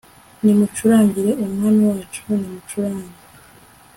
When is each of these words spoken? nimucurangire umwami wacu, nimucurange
nimucurangire 0.43 1.31
umwami 1.43 1.83
wacu, 1.91 2.21
nimucurange 2.39 3.17